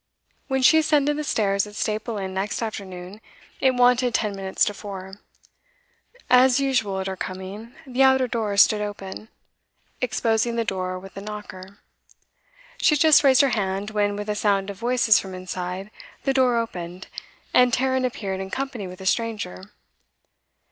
[0.47, 3.21] When she ascended the stairs at Staple Inn, next afternoon,
[3.59, 5.19] it wanted ten minutes to four.
[6.27, 9.29] As usual at her coming, the outer door stood open,
[10.01, 11.77] exposing the door with the knocker.
[12.79, 15.91] She had just raised her hand, when, with a sound of voices from inside,
[16.23, 17.05] the door opened,
[17.53, 19.65] and Tarrant appeared in company with a stranger.